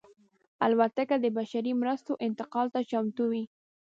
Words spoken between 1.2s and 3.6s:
د بشري مرستو انتقال ته چمتو وي.